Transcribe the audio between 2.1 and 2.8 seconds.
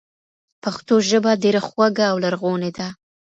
او لرغونې